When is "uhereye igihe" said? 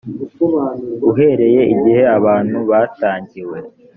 1.09-2.03